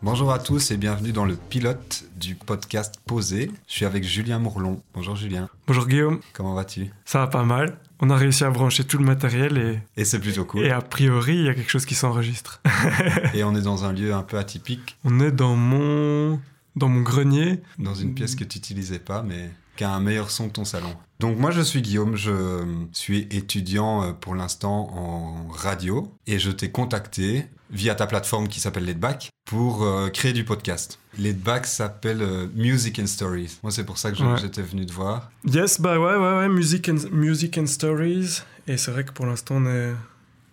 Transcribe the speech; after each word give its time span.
Bonjour 0.00 0.32
à 0.32 0.38
tous 0.38 0.70
et 0.70 0.76
bienvenue 0.76 1.10
dans 1.12 1.24
le 1.24 1.34
pilote 1.34 2.04
du 2.16 2.36
podcast 2.36 2.94
Posé. 3.04 3.50
Je 3.66 3.72
suis 3.72 3.84
avec 3.84 4.04
Julien 4.04 4.38
Mourlon. 4.38 4.80
Bonjour 4.94 5.16
Julien. 5.16 5.48
Bonjour 5.66 5.86
Guillaume. 5.88 6.20
Comment 6.34 6.54
vas-tu? 6.54 6.90
Ça 7.04 7.18
va 7.20 7.26
pas 7.26 7.42
mal. 7.42 7.78
On 8.00 8.10
a 8.10 8.16
réussi 8.16 8.44
à 8.44 8.50
brancher 8.50 8.84
tout 8.84 8.98
le 8.98 9.04
matériel 9.04 9.58
et, 9.58 10.00
Et 10.00 10.04
c'est 10.04 10.20
plutôt 10.20 10.44
cool. 10.44 10.64
et 10.64 10.70
a 10.70 10.80
priori, 10.80 11.36
il 11.36 11.44
y 11.46 11.48
a 11.48 11.54
quelque 11.54 11.70
chose 11.70 11.84
qui 11.84 11.96
s'enregistre. 11.96 12.62
Et 13.34 13.42
on 13.42 13.56
est 13.56 13.62
dans 13.62 13.84
un 13.84 13.92
lieu 13.92 14.14
un 14.14 14.22
peu 14.22 14.38
atypique, 14.38 14.96
On 15.04 15.18
est 15.18 15.32
dans 15.32 15.56
mon, 15.56 16.40
dans 16.76 16.88
mon 16.88 17.00
grenier. 17.02 17.60
dans 17.80 17.94
une 17.94 18.14
pièce 18.14 18.36
que 18.36 18.44
tu 18.44 18.58
n'utilisais 18.58 19.00
pas, 19.00 19.22
mais 19.24 19.50
qui 19.76 19.82
a 19.82 19.90
un 19.90 20.00
meilleur 20.00 20.30
son 20.30 20.48
que 20.48 20.52
ton 20.54 20.64
salon. 20.64 20.94
Donc 21.18 21.38
moi 21.38 21.50
je 21.50 21.60
suis 21.60 21.82
Guillaume, 21.82 22.14
je 22.16 22.64
suis 22.92 23.26
étudiant 23.32 24.04
euh, 24.04 24.12
pour 24.12 24.36
l'instant 24.36 24.90
en 24.96 25.48
radio 25.48 26.12
et 26.28 26.38
je 26.38 26.52
t'ai 26.52 26.70
contacté 26.70 27.46
via 27.70 27.94
ta 27.94 28.06
plateforme 28.06 28.48
qui 28.48 28.60
s'appelle 28.60 28.84
Leadback 28.84 29.28
pour 29.44 29.82
euh, 29.84 30.08
créer 30.08 30.32
du 30.32 30.44
podcast. 30.44 30.98
Leadback 31.18 31.66
s'appelle 31.66 32.22
euh, 32.22 32.46
Music 32.54 32.98
and 32.98 33.06
Stories. 33.06 33.58
Moi 33.62 33.72
c'est 33.72 33.84
pour 33.84 33.98
ça 33.98 34.10
que 34.10 34.16
je- 34.18 34.24
Ouais. 34.24 34.36
j'étais 34.40 34.62
venu 34.62 34.86
te 34.86 34.92
voir. 34.92 35.30
Yes, 35.44 35.80
bah 35.80 35.98
ouais, 35.98 36.16
ouais, 36.16 36.38
ouais, 36.38 36.48
music 36.48 36.88
and, 36.88 36.98
music 37.10 37.58
and 37.58 37.66
stories. 37.66 38.42
Et 38.66 38.76
c'est 38.76 38.90
vrai 38.90 39.04
que 39.04 39.12
pour 39.12 39.24
l'instant, 39.26 39.56
on 39.56 39.66
est, 39.66 39.92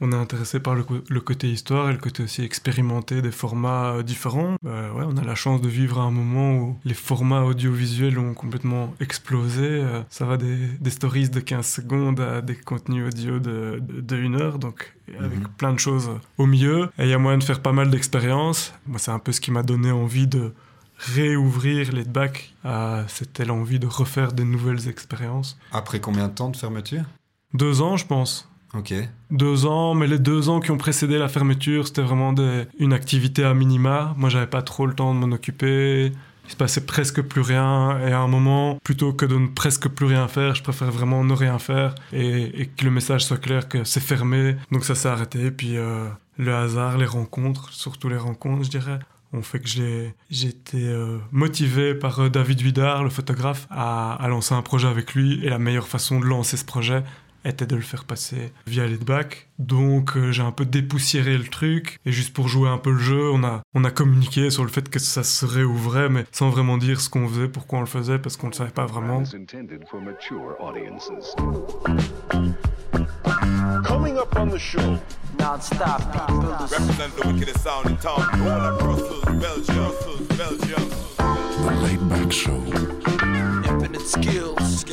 on 0.02 0.12
est 0.12 0.16
intéressé 0.16 0.60
par 0.60 0.76
le, 0.76 0.84
côté 1.22 1.50
histoire 1.50 1.90
et 1.90 1.94
le 1.94 2.00
côté 2.00 2.24
aussi 2.24 2.44
expérimenté 2.44 3.22
des 3.22 3.32
formats 3.32 3.94
euh, 3.96 4.04
différents. 4.04 4.56
Bah 4.62 4.92
ouais, 4.94 5.04
on 5.08 5.18
a 5.18 5.24
la 5.24 5.36
chance 5.36 5.62
de 5.62 5.70
vivre 5.70 6.00
à 6.00 6.04
un 6.04 6.12
moment 6.12 6.58
où 6.58 6.78
les 6.86 6.94
formats 6.94 7.44
audiovisuels 7.44 8.20
ont 8.20 8.34
complètement 8.34 8.94
explosé. 9.00 9.64
Euh, 9.64 10.02
ça 10.10 10.26
va 10.26 10.38
des, 10.38 10.68
des 10.80 10.90
stories 10.90 11.30
de 11.30 11.40
15 11.40 11.66
secondes 11.66 12.20
à 12.20 12.42
des 12.42 12.56
contenus 12.56 13.08
audio 13.08 13.40
de, 13.40 13.82
de, 13.82 14.02
de 14.02 14.16
une 14.18 14.36
heure, 14.36 14.60
donc 14.60 14.96
avec 15.20 15.40
Mhm. 15.40 15.48
plein 15.58 15.74
de 15.74 15.80
choses 15.80 16.10
au 16.38 16.46
milieu. 16.46 16.90
Et 16.98 17.04
il 17.04 17.10
y 17.10 17.14
a 17.14 17.18
moyen 17.20 17.38
de 17.38 17.44
faire 17.44 17.62
pas 17.62 17.72
mal 17.72 17.90
d'expériences. 17.90 18.74
Moi, 18.88 19.00
c'est 19.00 19.12
un 19.12 19.20
peu 19.20 19.32
ce 19.32 19.40
qui 19.42 19.52
m'a 19.52 19.64
donné 19.64 19.92
envie 19.92 20.28
de 20.28 20.54
réouvrir 20.98 21.92
les 21.92 22.04
bacs. 22.04 22.54
C'était 23.08 23.46
l'envie 23.46 23.80
de 23.80 23.88
refaire 23.88 24.34
des 24.34 24.46
nouvelles 24.46 24.88
expériences. 24.88 25.58
Après 25.72 26.00
combien 26.00 26.28
de 26.28 26.34
temps 26.34 26.50
de 26.50 26.58
fermeture? 26.58 27.04
Deux 27.54 27.82
ans, 27.82 27.98
je 27.98 28.06
pense. 28.06 28.50
Deux 29.32 29.66
ans, 29.66 29.94
mais 29.94 30.08
les 30.08 30.20
deux 30.20 30.50
ans 30.50 30.60
qui 30.60 30.72
ont 30.72 30.78
précédé 30.78 31.18
la 31.18 31.28
fermeture, 31.28 31.88
c'était 31.88 32.02
vraiment 32.02 32.34
une 32.80 32.94
activité 32.94 33.44
à 33.44 33.54
minima. 33.54 34.14
Moi, 34.18 34.30
j'avais 34.30 34.48
pas 34.48 34.62
trop 34.62 34.86
le 34.86 34.94
temps 34.94 35.14
de 35.14 35.20
m'en 35.20 35.34
occuper. 35.34 36.12
Il 36.48 36.52
se 36.52 36.56
passait 36.56 36.86
presque 36.86 37.22
plus 37.22 37.42
rien. 37.42 38.00
Et 38.08 38.12
à 38.12 38.20
un 38.20 38.28
moment, 38.28 38.78
plutôt 38.84 39.14
que 39.14 39.26
de 39.26 39.36
ne 39.36 39.48
presque 39.48 39.88
plus 39.88 40.06
rien 40.06 40.28
faire, 40.28 40.56
je 40.56 40.64
préfère 40.64 40.92
vraiment 40.92 41.24
ne 41.24 41.34
rien 41.34 41.58
faire 41.58 41.96
et, 42.14 42.62
et 42.62 42.66
que 42.68 42.86
le 42.86 42.92
message 42.92 43.26
soit 43.26 43.38
clair 43.38 43.68
que 43.68 43.84
c'est 43.84 44.00
fermé. 44.00 44.56
Donc 44.72 44.86
ça 44.86 44.94
s'est 44.96 45.10
arrêté. 45.10 45.50
Puis 45.52 45.78
euh, 45.78 46.08
le 46.38 46.54
hasard, 46.54 46.98
les 46.98 47.06
rencontres, 47.06 47.74
surtout 47.74 48.10
les 48.10 48.18
rencontres, 48.18 48.66
je 48.66 48.70
dirais, 48.70 49.00
ont 49.34 49.42
fait 49.42 49.60
que 49.60 49.68
j'ai 49.68 50.14
été 50.30 50.88
euh, 50.88 51.18
motivé 51.32 51.96
par 51.96 52.20
euh, 52.20 52.30
David 52.30 52.62
Vidard, 52.62 53.04
le 53.04 53.10
photographe, 53.10 53.68
à 53.72 54.26
lancer 54.30 54.54
un 54.54 54.62
projet 54.62 54.88
avec 54.88 55.16
lui. 55.16 55.44
Et 55.44 55.50
la 55.50 55.60
meilleure 55.60 55.88
façon 55.88 56.20
de 56.20 56.26
lancer 56.26 56.58
ce 56.58 56.66
projet, 56.66 57.04
était 57.46 57.66
de 57.66 57.76
le 57.76 57.82
faire 57.82 58.06
passer 58.06 58.52
via 58.68 58.86
Leadback. 58.86 59.48
Donc 59.60 60.18
euh, 60.18 60.32
j'ai 60.32 60.42
un 60.42 60.52
peu 60.52 60.66
dépoussiéré 60.66 61.38
le 61.38 61.46
truc 61.46 62.00
et 62.06 62.12
juste 62.12 62.34
pour 62.34 62.48
jouer 62.48 62.68
un 62.68 62.78
peu 62.78 62.92
le 62.92 63.00
jeu, 63.00 63.30
on 63.32 63.44
a, 63.44 63.62
on 63.74 63.84
a 63.84 63.92
communiqué 63.92 64.50
sur 64.50 64.64
le 64.64 64.70
fait 64.70 64.90
que 64.90 65.00
ça 65.00 65.24
se 65.24 65.46
réouvrait 65.46 66.10
mais 66.10 66.26
sans 66.32 66.50
vraiment 66.50 66.78
dire 66.78 67.00
ce 67.00 67.10
qu'on 67.10 67.28
faisait, 67.28 67.48
pourquoi 67.48 67.80
on 67.80 67.82
le 67.82 67.88
faisait 67.88 68.20
parce 68.20 68.36
qu'on 68.36 68.48
ne 68.48 68.52
le 68.52 68.58
savait 68.58 68.72
pas 68.72 68.86
vraiment. 68.86 69.24
Coming 73.86 74.18
up 74.18 74.36
on 74.38 74.48
the 74.48 74.58
show, 74.58 74.98
Non-stop 75.40 76.02
builders. 76.28 76.72
Represent 76.72 77.16
the 77.18 77.28
wickedest 77.28 77.64
sound 77.64 77.88
in 77.88 77.98
town. 77.98 78.22
All 78.48 78.78
Brussels, 78.78 79.24
Belgium, 79.40 79.92
Belgium. 80.38 80.90
The 81.18 81.72
Laid 81.84 82.10
Back 82.10 82.32
Show. 82.32 82.62
Infinite. 83.66 84.02
Skills. 84.02 84.86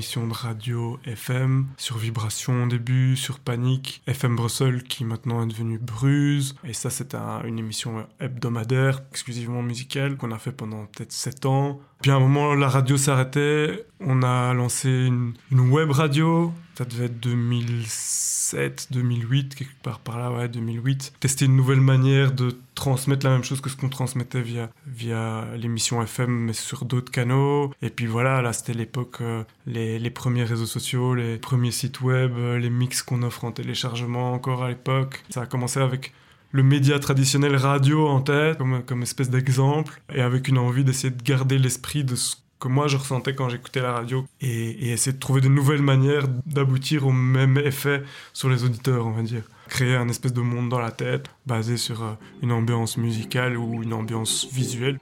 Beaucoup 0.00 0.14
d'émissions 0.14 0.26
de 0.26 0.32
radio 0.32 0.98
FM, 1.04 1.66
sur 1.76 1.98
Vibration 1.98 2.64
au 2.64 2.66
début, 2.68 3.16
sur 3.16 3.38
Panique, 3.38 4.00
FM 4.06 4.34
Bruxelles 4.34 4.82
qui 4.82 5.04
maintenant 5.04 5.42
est 5.42 5.46
devenu 5.46 5.76
Bruise. 5.78 6.54
Et 6.64 6.72
ça 6.72 6.88
un- 7.14 7.42
une 7.44 7.58
émission 7.58 8.06
hebdomadaire, 8.18 9.02
exclusivement 9.10 9.62
musicale, 9.62 10.16
qu'on 10.16 10.32
a 10.32 10.38
fait 10.38 10.52
pendant 10.52 10.86
peut-être 10.86 11.12
7 11.12 11.44
ans. 11.44 11.80
Puis 12.00 12.10
à 12.10 12.14
un 12.14 12.20
moment 12.20 12.54
la 12.54 12.68
radio 12.70 12.96
s'arrêtait, 12.96 13.84
on 14.00 14.22
a 14.22 14.54
lancé 14.54 14.88
une, 14.88 15.34
web 15.52 15.90
radio, 15.90 16.52
ça 16.76 16.84
devait 16.84 17.06
être 17.06 17.20
2007, 17.20 18.88
2008, 18.90 19.54
quelque 19.54 19.82
part 19.82 19.98
par 20.00 20.18
là, 20.18 20.32
ouais, 20.32 20.48
2008. 20.48 21.12
Tester 21.20 21.44
une 21.44 21.56
nouvelle 21.56 21.80
manière 21.80 22.32
de 22.32 22.56
transmettre 22.74 23.26
la 23.26 23.32
même 23.32 23.44
chose 23.44 23.60
que 23.60 23.68
ce 23.68 23.76
qu'on 23.76 23.90
transmettait 23.90 24.42
via, 24.42 25.46
l'émission 25.56 26.02
FM, 26.02 26.30
mais 26.30 26.52
sur 26.54 26.84
d'autres 26.84 27.12
canaux. 27.12 27.72
Et 27.82 27.90
puis 27.90 28.06
voilà, 28.06 28.40
là, 28.40 28.52
c'était 28.52 28.74
l'époque, 28.74 29.18
euh, 29.20 29.44
les, 29.66 29.98
les 29.98 30.10
premiers 30.10 30.44
réseaux 30.44 30.66
sociaux, 30.66 31.14
les 31.14 31.36
premiers 31.36 31.70
sites 31.70 32.00
web, 32.00 32.32
euh, 32.36 32.58
les 32.58 32.70
mix 32.70 33.02
qu'on 33.02 33.22
offre 33.22 33.44
en 33.44 33.52
téléchargement 33.52 34.32
encore 34.32 34.62
à 34.62 34.68
l'époque. 34.68 35.22
Ça 35.28 35.42
a 35.42 35.46
commencé 35.46 35.78
avec 35.78 36.14
le 36.52 36.62
média 36.62 36.98
traditionnel 36.98 37.54
radio 37.54 38.08
en 38.08 38.22
tête, 38.22 38.58
comme, 38.58 38.82
comme 38.82 39.02
espèce 39.02 39.30
d'exemple, 39.30 40.00
et 40.12 40.20
avec 40.20 40.48
une 40.48 40.58
envie 40.58 40.84
d'essayer 40.84 41.10
de 41.10 41.22
garder 41.22 41.58
l'esprit 41.58 42.02
de 42.02 42.16
ce 42.16 42.36
que 42.60 42.68
moi 42.68 42.86
je 42.86 42.96
ressentais 42.96 43.34
quand 43.34 43.48
j'écoutais 43.48 43.80
la 43.80 43.92
radio, 43.92 44.24
et, 44.40 44.90
essayer 44.92 45.12
de 45.12 45.18
trouver 45.18 45.40
de 45.40 45.48
nouvelles 45.48 45.82
manières 45.82 46.28
d'aboutir 46.46 47.06
au 47.06 47.12
même 47.12 47.58
effet 47.58 48.02
sur 48.32 48.48
les 48.48 48.64
auditeurs, 48.64 49.06
on 49.06 49.12
va 49.12 49.22
dire. 49.22 49.42
Créer 49.68 49.96
un 49.96 50.08
espèce 50.08 50.32
de 50.32 50.40
monde 50.40 50.68
dans 50.68 50.80
la 50.80 50.90
tête, 50.90 51.26
basé 51.46 51.76
sur 51.76 52.02
euh, 52.02 52.12
une 52.42 52.52
ambiance 52.52 52.96
musicale 52.96 53.56
ou 53.56 53.82
une 53.82 53.92
ambiance 53.92 54.48
visuelle. 54.52 54.98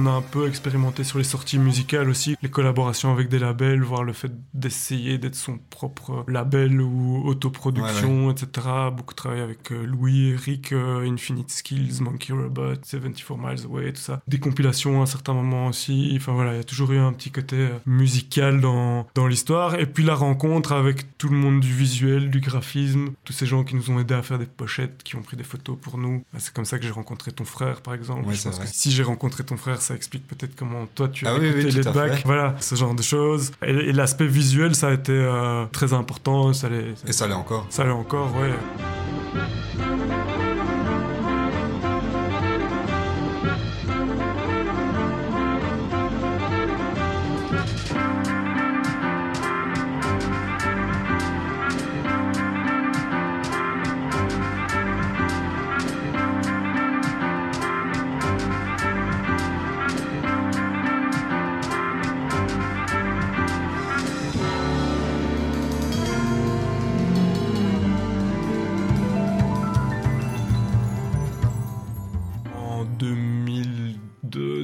On 0.00 0.06
a 0.06 0.12
un 0.12 0.22
peu 0.22 0.48
expérimenté 0.48 1.04
sur 1.04 1.18
les 1.18 1.24
sorties 1.24 1.58
musicales 1.58 2.08
aussi, 2.08 2.34
les 2.40 2.48
collaborations 2.48 3.12
avec 3.12 3.28
des 3.28 3.38
labels, 3.38 3.82
voire 3.82 4.02
le 4.02 4.14
fait 4.14 4.32
d'essayer 4.54 5.18
d'être 5.18 5.34
son 5.34 5.58
propre 5.58 6.24
label 6.26 6.80
ou 6.80 7.22
autoproduction, 7.26 8.30
etc. 8.30 8.66
Beaucoup 8.96 9.12
travaillé 9.12 9.42
avec 9.42 9.70
euh, 9.72 9.84
Louis, 9.84 10.30
Eric, 10.30 10.72
euh, 10.72 11.06
Infinite 11.06 11.50
Skills, 11.50 12.00
Monkey 12.00 12.32
Robot, 12.32 12.76
74 12.82 13.38
Miles 13.38 13.66
Away, 13.66 13.92
tout 13.92 14.00
ça. 14.00 14.22
Des 14.26 14.38
compilations 14.38 15.00
à 15.00 15.02
un 15.02 15.06
certain 15.06 15.34
moment 15.34 15.66
aussi. 15.66 16.14
Enfin 16.16 16.32
voilà, 16.32 16.54
il 16.54 16.56
y 16.56 16.60
a 16.60 16.64
toujours 16.64 16.92
eu 16.92 16.98
un 16.98 17.12
petit 17.12 17.30
côté 17.30 17.56
euh, 17.56 17.78
musical 17.84 18.62
dans, 18.62 19.06
dans 19.14 19.26
l'histoire. 19.26 19.74
Et 19.74 19.84
puis 19.84 20.02
la 20.02 20.14
rencontre 20.14 20.72
avec 20.72 21.18
tout 21.18 21.28
le 21.28 21.36
monde 21.36 21.60
du 21.60 21.74
visuel, 21.74 22.30
du 22.30 22.40
graphisme, 22.40 23.10
tous 23.24 23.34
ces 23.34 23.44
gens 23.44 23.64
qui 23.64 23.76
nous 23.76 23.90
ont 23.90 23.98
aidés 23.98 24.14
à 24.14 24.22
faire 24.22 24.38
des 24.38 24.46
pochettes, 24.46 25.02
qui 25.02 25.16
ont 25.16 25.22
pris 25.22 25.36
des 25.36 25.44
photos 25.44 25.76
pour 25.78 25.98
nous. 25.98 26.24
Bah, 26.32 26.38
C'est 26.40 26.54
comme 26.54 26.64
ça 26.64 26.78
que 26.78 26.86
j'ai 26.86 26.90
rencontré 26.90 27.32
ton 27.32 27.44
frère, 27.44 27.82
par 27.82 27.92
exemple. 27.92 28.26
Ouais, 28.26 28.34
Je 28.34 28.44
pense 28.44 28.58
que 28.58 28.66
si 28.66 28.92
j'ai 28.92 29.02
rencontré 29.02 29.44
ton 29.44 29.58
frère, 29.58 29.82
ça 29.90 29.96
explique 29.96 30.24
peut-être 30.28 30.54
comment 30.54 30.86
toi 30.94 31.08
tu 31.08 31.26
as 31.26 31.30
Ah 31.32 31.36
écouté 31.36 31.52
oui, 31.56 31.60
tout 31.70 31.76
les 31.78 31.82
fait. 31.82 32.22
Voilà, 32.24 32.54
ce 32.60 32.76
genre 32.76 32.94
de 32.94 33.02
choses. 33.02 33.50
Et, 33.66 33.70
et 33.72 33.92
l'aspect 33.92 34.26
visuel, 34.28 34.76
ça 34.76 34.86
a 34.88 34.92
été 34.92 35.10
euh, 35.12 35.64
très 35.72 35.92
important. 35.92 36.52
Ça 36.52 36.68
l'est, 36.68 36.94
Et 37.08 37.12
ça 37.12 37.26
l'est 37.26 37.34
encore. 37.34 37.66
ça 37.70 37.82
l'est 37.82 37.90
encore, 37.90 38.32
ouais. 38.36 38.52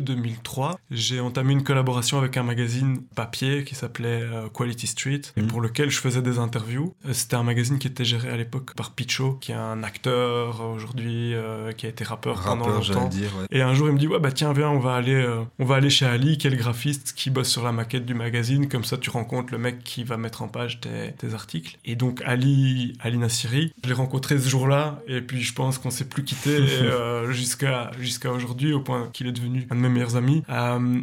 2002-2003, 0.01 0.77
j'ai 0.91 1.21
entamé 1.21 1.53
une 1.53 1.63
collaboration 1.63 2.19
avec 2.19 2.37
un 2.37 2.43
magazine 2.43 3.01
papier 3.15 3.65
qui 3.65 3.75
s'appelait 3.75 4.23
euh, 4.23 4.49
Quality 4.49 4.87
Street 4.87 5.21
et 5.37 5.43
Mhm. 5.43 5.49
pour 5.49 5.61
lequel 5.61 5.91
je 5.91 5.99
faisais 5.99 6.23
des 6.23 6.39
interviews. 6.39 6.95
Euh, 7.07 7.13
C'était 7.13 7.37
un 7.37 7.43
magazine 7.43 7.79
qui 7.79 7.87
était 7.87 8.05
géré 8.05 8.29
à 8.31 8.37
l'époque 8.37 8.75
par 8.75 8.93
Picho, 8.93 9.35
qui 9.41 9.53
est 9.53 9.57
un 9.57 9.83
acteur 9.83 10.61
euh, 10.61 10.75
aujourd'hui, 10.75 11.35
euh, 11.35 11.73
qui 11.73 11.87
a 11.87 11.89
été 11.89 12.05
rappeur, 12.05 12.43
pendant 12.43 12.65
Rappeur, 12.67 12.95
longtemps. 12.95 13.09
dire. 13.09 13.31
ouais. 13.39 13.47
Et 13.51 13.63
un 13.63 13.75
jour, 13.75 13.89
il 13.89 13.95
me 13.95 13.99
dit 13.99 14.07
ouais 14.09 14.21
bah 14.21 14.33
tiens 14.33 14.53
viens, 14.53 14.71
on 14.71 14.79
va 14.79 14.95
aller, 14.95 15.15
euh, 15.15 15.43
on 15.59 15.65
va 15.65 15.77
aller 15.77 15.91
chez 15.91 16.07
Ali, 16.07 16.39
qui 16.39 16.47
est 16.47 16.51
le 16.51 16.57
graphiste 16.57 17.15
qui 17.17 17.31
bosse 17.31 17.49
sur 17.49 17.65
la 17.65 17.73
maquette 17.73 18.07
du 18.07 18.15
magazine. 18.15 18.69
Comme 18.69 18.85
ça, 18.85 18.97
tu 18.97 19.11
rencontres 19.11 19.53
le 19.53 19.59
mec 19.59 19.83
qui 19.85 20.05
va 20.05 20.17
mettre 20.17 20.43
en 20.43 20.49
page 20.49 20.81
tes, 20.81 21.13
tes 21.19 21.35
articles. 21.35 21.79
Et 21.85 21.97
donc 21.97 22.23
Ali, 22.25 22.97
Ali 23.01 23.19
Nassiri, 23.19 23.73
je 23.83 23.89
l'ai 23.89 23.95
rencontré 23.95 24.39
ce 24.39 24.49
jour-là. 24.49 25.01
Et 25.07 25.21
puis 25.21 25.43
je 25.43 25.53
pense 25.55 25.79
qu'on 25.79 25.91
s'est 25.91 26.09
plus 26.09 26.25
quitté 26.25 26.51
euh, 26.83 27.31
jusqu'à 27.33 27.91
jusqu'à 27.99 28.31
aujourd'hui, 28.33 28.73
au 28.73 28.81
point 28.81 29.09
qu'il 29.13 29.27
est 29.27 29.33
devenu 29.33 29.67
un 29.71 29.75
de 29.75 29.81
mes 29.88 29.94
meilleurs 29.94 30.17
amis. 30.17 30.43
Euh, 30.49 31.00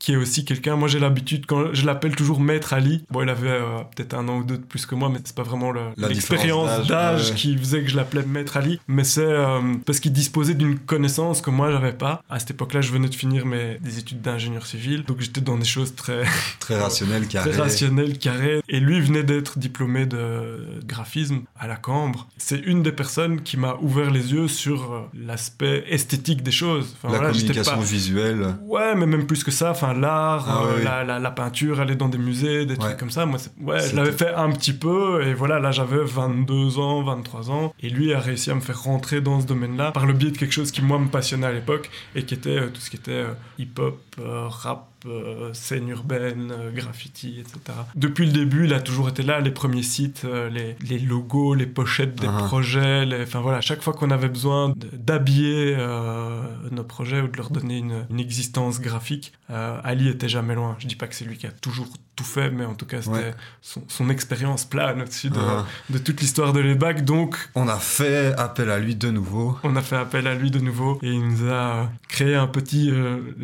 qui 0.00 0.14
est 0.14 0.16
aussi 0.16 0.44
quelqu'un, 0.44 0.74
moi 0.74 0.88
j'ai 0.88 0.98
l'habitude, 0.98 1.46
quand 1.46 1.72
je 1.72 1.86
l'appelle 1.86 2.16
toujours 2.16 2.40
Maître 2.40 2.72
Ali, 2.72 3.04
bon 3.10 3.22
il 3.22 3.28
avait 3.28 3.48
euh, 3.50 3.78
peut-être 3.94 4.14
un 4.14 4.26
an 4.28 4.38
ou 4.38 4.44
deux 4.44 4.56
de 4.58 4.64
plus 4.64 4.86
que 4.86 4.94
moi, 4.96 5.08
mais 5.08 5.18
c'est 5.22 5.34
pas 5.36 5.42
vraiment 5.44 5.72
l'expérience 5.96 6.86
d'âge 6.88 7.30
ouais. 7.30 7.36
qui 7.36 7.56
faisait 7.56 7.82
que 7.82 7.88
je 7.90 7.96
l'appelais 7.96 8.22
Maître 8.24 8.56
Ali, 8.56 8.80
mais 8.88 9.04
c'est 9.04 9.20
euh, 9.22 9.60
parce 9.86 10.00
qu'il 10.00 10.12
disposait 10.12 10.54
d'une 10.54 10.78
connaissance 10.78 11.40
que 11.42 11.50
moi 11.50 11.70
j'avais 11.70 11.92
pas. 11.92 12.22
À 12.30 12.38
cette 12.38 12.52
époque-là, 12.52 12.80
je 12.80 12.90
venais 12.92 13.08
de 13.08 13.14
finir 13.14 13.46
mes, 13.46 13.78
des 13.80 13.98
études 13.98 14.20
d'ingénieur 14.22 14.66
civil, 14.66 15.04
donc 15.04 15.20
j'étais 15.20 15.40
dans 15.42 15.56
des 15.58 15.64
choses 15.64 15.94
très, 15.94 16.24
Très 16.60 16.80
rationnel, 16.80 17.26
carré. 17.28 17.50
très 17.50 17.60
rationnelles, 17.60 18.18
carrées. 18.18 18.60
Et 18.68 18.80
lui 18.80 19.00
venait 19.00 19.22
d'être 19.22 19.58
diplômé 19.58 20.06
de 20.06 20.80
graphisme 20.86 21.40
à 21.58 21.66
la 21.66 21.76
Cambre. 21.76 22.26
C'est 22.38 22.58
une 22.58 22.82
des 22.82 22.92
personnes 22.92 23.42
qui 23.42 23.56
m'a 23.56 23.76
ouvert 23.82 24.10
les 24.10 24.32
yeux 24.32 24.48
sur 24.48 24.92
euh, 24.92 25.00
l'aspect 25.14 25.84
esthétique 25.88 26.42
des 26.42 26.50
choses. 26.50 26.96
Enfin, 26.96 27.12
La 27.12 27.18
voilà, 27.18 27.32
communication 27.34 27.76
pas- 27.76 27.82
visuelle. 27.82 28.54
Ouais, 28.62 28.94
mais 28.96 29.06
même 29.06 29.26
plus 29.26 29.44
que 29.44 29.50
ça, 29.50 29.70
enfin 29.72 29.89
l'art, 29.92 30.46
Ah 30.48 30.62
euh, 30.64 30.82
la, 30.84 31.04
la, 31.04 31.18
la 31.18 31.30
peinture, 31.30 31.80
aller 31.80 31.96
dans 31.96 32.08
des 32.08 32.18
musées, 32.18 32.66
des 32.66 32.72
Ouais. 32.74 32.78
trucs 32.78 32.96
comme 32.98 33.10
ça. 33.10 33.26
Moi, 33.26 33.38
ouais, 33.62 33.80
je 33.88 33.96
l'avais 33.96 34.12
fait 34.12 34.32
un 34.34 34.50
petit 34.52 34.72
peu, 34.72 35.22
et 35.26 35.34
voilà, 35.34 35.58
là 35.58 35.70
j'avais 35.70 36.02
22 36.02 36.78
ans, 36.78 37.02
23 37.02 37.50
ans, 37.50 37.72
et 37.80 37.88
lui 37.90 38.12
a 38.14 38.18
réussi 38.20 38.50
à 38.50 38.54
me 38.54 38.60
faire 38.60 38.82
rentrer 38.82 39.20
dans 39.20 39.40
ce 39.40 39.46
domaine-là 39.46 39.92
par 39.92 40.06
le 40.06 40.12
biais 40.12 40.30
de 40.30 40.38
quelque 40.38 40.52
chose 40.52 40.70
qui 40.70 40.82
moi 40.82 40.98
me 40.98 41.08
passionnait 41.08 41.46
à 41.46 41.52
l'époque, 41.52 41.90
et 42.14 42.24
qui 42.24 42.34
était 42.34 42.58
euh, 42.58 42.68
tout 42.68 42.80
ce 42.80 42.90
qui 42.90 42.96
était 42.96 43.10
euh, 43.12 43.32
hip-hop, 43.58 43.98
rap, 44.18 44.88
euh, 45.06 45.50
scène 45.54 45.88
urbaine, 45.88 46.52
euh, 46.52 46.70
graffiti, 46.70 47.38
etc. 47.40 47.58
Depuis 47.94 48.26
le 48.26 48.32
début, 48.32 48.64
il 48.66 48.74
a 48.74 48.80
toujours 48.80 49.08
été 49.08 49.22
là, 49.22 49.40
les 49.40 49.50
premiers 49.50 49.82
sites, 49.82 50.22
euh, 50.24 50.48
les, 50.50 50.76
les 50.86 50.98
logos, 50.98 51.54
les 51.54 51.66
pochettes 51.66 52.14
des 52.20 52.26
Ah. 52.28 52.42
projets, 52.44 53.08
enfin 53.22 53.40
voilà, 53.40 53.60
chaque 53.60 53.82
fois 53.82 53.92
qu'on 53.92 54.10
avait 54.10 54.28
besoin 54.28 54.74
d'habiller 54.92 55.74
euh, 55.78 56.42
nos 56.70 56.84
projets 56.84 57.20
ou 57.20 57.28
de 57.28 57.36
leur 57.36 57.50
donner 57.50 57.78
une, 57.78 58.06
une 58.10 58.20
existence 58.20 58.80
graphique, 58.80 59.32
Ali 59.48 60.08
était 60.08 60.28
jamais 60.28 60.54
loin. 60.54 60.76
Je 60.78 60.86
dis 60.86 60.94
pas 60.94 61.08
que 61.08 61.14
c'est 61.16 61.24
lui 61.24 61.36
qui 61.36 61.46
a 61.46 61.50
toujours 61.50 61.88
tout 62.14 62.22
fait, 62.22 62.50
mais 62.50 62.64
en 62.64 62.74
tout 62.74 62.86
cas, 62.86 63.02
c'était 63.02 63.16
Ouais. 63.16 63.34
son, 63.62 63.82
son 63.88 64.08
expérience 64.10 64.64
plane 64.64 65.00
au-dessus 65.02 65.30
de, 65.30 65.38
Ah. 65.40 65.66
de 65.88 65.98
toute 65.98 66.20
l'histoire 66.20 66.52
de 66.52 66.60
l'EBAC, 66.60 67.04
donc 67.04 67.50
On 67.56 67.66
a 67.66 67.78
fait 67.78 68.32
appel 68.38 68.70
à 68.70 68.78
lui 68.78 68.94
de 68.94 69.10
nouveau. 69.10 69.56
on 69.64 69.74
a 69.74 69.80
fait 69.82 69.96
appel 69.96 70.26
à 70.28 70.34
lui 70.36 70.50
de 70.52 70.60
nouveau 70.60 70.98
et 71.02 71.08
il 71.10 71.26
nous 71.26 71.50
a 71.50 71.90
créé 72.08 72.34
un 72.36 72.46
petit 72.46 72.92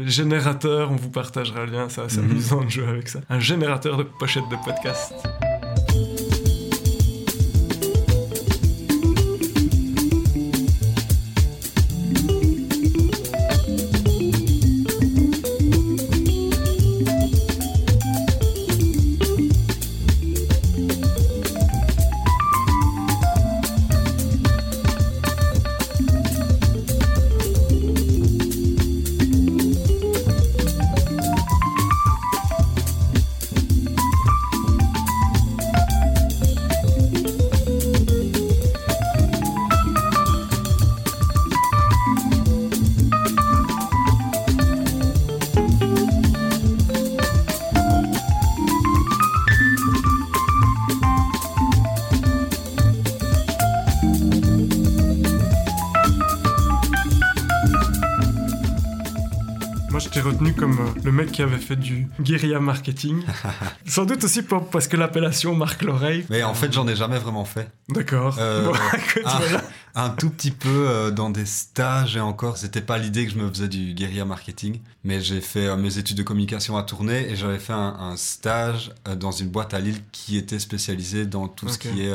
générateur. 0.04 0.90
On 0.92 0.96
vous 0.96 1.10
partagera 1.52 1.66
le 1.66 1.72
lien, 1.72 1.88
c'est 1.88 2.00
assez 2.02 2.18
Mhm. 2.20 2.30
amusant 2.30 2.64
de 2.64 2.68
jouer 2.70 2.88
avec 2.88 3.08
ça. 3.08 3.20
Un 3.28 3.38
générateur 3.40 3.96
de 3.96 4.02
pochettes 4.04 4.48
de 4.50 4.56
podcast. 4.64 5.14
Qui 61.36 61.42
avait 61.42 61.58
fait 61.58 61.76
du 61.76 62.08
guérilla 62.20 62.58
marketing. 62.60 63.22
Sans 63.86 64.06
doute 64.06 64.24
aussi 64.24 64.42
pour- 64.42 64.68
parce 64.70 64.88
que 64.88 64.96
l'appellation 64.96 65.54
marque 65.54 65.82
l'oreille. 65.82 66.24
Mais 66.30 66.42
en 66.42 66.54
fait, 66.54 66.72
j'en 66.72 66.88
ai 66.88 66.96
jamais 66.96 67.18
vraiment 67.18 67.44
fait. 67.44 67.68
D'accord. 67.90 68.36
Euh, 68.40 68.64
Bon. 68.66 68.72
Un 69.98 70.10
tout 70.10 70.28
petit 70.28 70.50
peu 70.50 70.68
euh, 70.68 71.10
dans 71.10 71.30
des 71.30 71.46
stages 71.46 72.16
et 72.18 72.20
encore, 72.20 72.58
c'était 72.58 72.82
pas 72.82 72.98
l'idée 72.98 73.24
que 73.24 73.32
je 73.32 73.38
me 73.38 73.48
faisais 73.48 73.66
du 73.68 73.94
guérilla 73.94 74.26
marketing, 74.26 74.80
mais 75.04 75.22
j'ai 75.22 75.40
fait 75.40 75.68
euh, 75.68 75.76
mes 75.78 75.96
études 75.96 76.18
de 76.18 76.22
communication 76.22 76.76
à 76.76 76.82
Tournai 76.82 77.30
et 77.30 77.34
j'avais 77.36 77.58
fait 77.58 77.72
un, 77.72 77.96
un 77.98 78.14
stage 78.18 78.90
dans 79.18 79.30
une 79.32 79.48
boîte 79.48 79.72
à 79.72 79.80
Lille 79.80 80.00
qui 80.12 80.36
était 80.36 80.58
spécialisée 80.58 81.24
dans 81.24 81.48
tout 81.48 81.68
ce 81.70 81.78
qui 81.78 82.02
est, 82.02 82.10